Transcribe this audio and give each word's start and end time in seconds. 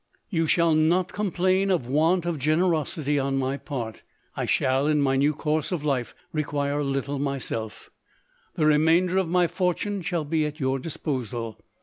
You 0.31 0.47
shall 0.47 0.73
not 0.73 1.11
complain 1.13 1.69
of 1.69 1.85
want 1.85 2.25
of 2.25 2.39
generosity 2.39 3.19
on 3.19 3.37
my 3.37 3.55
part. 3.57 4.01
J 4.35 4.47
shall, 4.47 4.87
in 4.87 4.99
my 4.99 5.15
new 5.15 5.31
course 5.31 5.71
of 5.71 5.85
life, 5.85 6.15
require 6.33 6.83
little 6.83 7.19
myself; 7.19 7.91
the 8.55 8.65
remainder 8.65 9.19
of 9.19 9.27
my 9.29 9.45
fortune 9.45 10.01
shall 10.01 10.25
be 10.25 10.43
at 10.47 10.59
your 10.59 10.79
disposal. 10.79 11.59